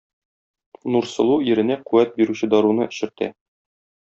Нурсылу 0.95 1.37
иренә 1.49 1.77
куәт 1.91 2.17
бирүче 2.17 2.51
даруны 2.55 2.89
эчертә 2.93 3.31